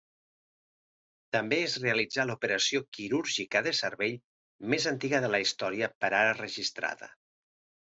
També 1.37 1.59
es 1.65 1.75
realitzà 1.83 2.25
l'operació 2.31 2.83
quirúrgica 2.99 3.63
de 3.71 3.77
cervell 3.83 4.19
més 4.75 4.91
antiga 4.97 5.25
de 5.29 5.35
la 5.37 5.45
història 5.49 5.95
per 6.03 6.13
ara 6.25 6.37
registrada. 6.45 7.17